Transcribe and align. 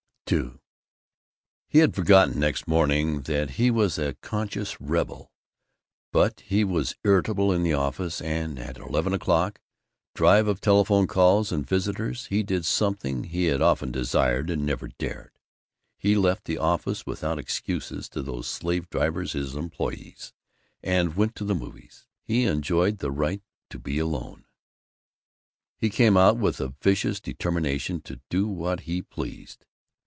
II 0.33 0.49
He 1.67 1.79
had 1.79 1.93
forgotten, 1.93 2.39
next 2.39 2.65
morning, 2.65 3.23
that 3.23 3.49
he 3.51 3.69
was 3.69 3.97
a 3.97 4.13
conscious 4.21 4.79
rebel, 4.79 5.29
but 6.13 6.39
he 6.39 6.63
was 6.63 6.95
irritable 7.03 7.51
in 7.51 7.63
the 7.63 7.73
office 7.73 8.21
and 8.21 8.57
at 8.57 8.75
the 8.75 8.83
eleven 8.85 9.13
o'clock 9.13 9.59
drive 10.15 10.47
of 10.47 10.61
telephone 10.61 11.05
calls 11.05 11.51
and 11.51 11.67
visitors 11.67 12.27
he 12.27 12.43
did 12.43 12.63
something 12.65 13.25
he 13.25 13.45
had 13.47 13.61
often 13.61 13.91
desired 13.91 14.49
and 14.49 14.65
never 14.65 14.87
dared: 14.87 15.33
he 15.97 16.15
left 16.15 16.45
the 16.45 16.57
office 16.57 17.05
without 17.05 17.37
excuses 17.37 18.07
to 18.07 18.21
those 18.21 18.47
slave 18.47 18.89
drivers 18.89 19.33
his 19.33 19.53
employees, 19.53 20.31
and 20.81 21.17
went 21.17 21.35
to 21.35 21.43
the 21.43 21.53
movies. 21.55 22.07
He 22.23 22.45
enjoyed 22.45 22.99
the 22.99 23.11
right 23.11 23.41
to 23.69 23.77
be 23.77 23.99
alone. 23.99 24.45
He 25.77 25.89
came 25.89 26.15
out 26.15 26.37
with 26.37 26.61
a 26.61 26.73
vicious 26.81 27.19
determination 27.19 27.99
to 28.03 28.21
do 28.29 28.47
what 28.47 28.81
he 28.81 29.01
pleased. 29.01 29.65